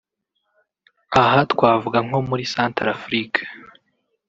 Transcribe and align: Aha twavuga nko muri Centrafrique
Aha 1.21 1.39
twavuga 1.51 1.97
nko 2.05 2.19
muri 2.29 2.43
Centrafrique 2.53 3.41